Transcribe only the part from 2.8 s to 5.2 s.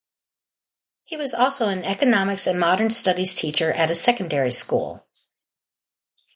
Studies teacher at a secondary school.